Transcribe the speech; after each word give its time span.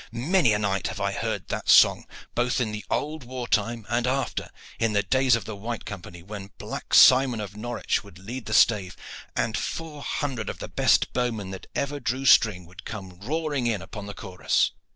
"Many 0.11 0.51
a 0.51 0.57
night 0.57 0.87
have 0.87 0.99
I 0.99 1.11
heard 1.11 1.49
that 1.49 1.69
song, 1.69 2.07
both 2.33 2.59
in 2.59 2.71
the 2.71 2.83
old 2.89 3.23
war 3.23 3.47
time 3.47 3.85
and 3.87 4.07
after 4.07 4.49
in 4.79 4.93
the 4.93 5.03
days 5.03 5.35
of 5.35 5.45
the 5.45 5.55
White 5.55 5.85
Company, 5.85 6.23
when 6.23 6.49
Black 6.57 6.95
Simon 6.95 7.39
of 7.39 7.55
Norwich 7.55 8.03
would 8.03 8.17
lead 8.17 8.47
the 8.47 8.53
stave, 8.55 8.97
and 9.35 9.55
four 9.55 10.01
hundred 10.01 10.49
of 10.49 10.57
the 10.57 10.67
best 10.67 11.13
bowmen 11.13 11.51
that 11.51 11.67
ever 11.75 11.99
drew 11.99 12.25
string 12.25 12.65
would 12.65 12.83
come 12.83 13.19
roaring 13.19 13.67
in 13.67 13.83
upon 13.83 14.07
the 14.07 14.15
chorus. 14.15 14.71